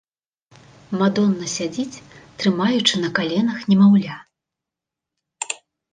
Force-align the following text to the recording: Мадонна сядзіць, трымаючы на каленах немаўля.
Мадонна 1.01 1.45
сядзіць, 1.57 2.01
трымаючы 2.39 2.95
на 3.05 3.09
каленах 3.19 3.59
немаўля. 3.73 4.19